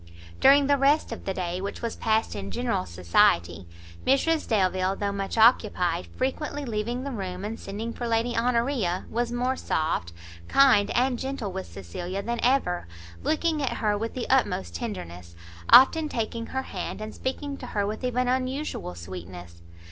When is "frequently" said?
6.07-6.65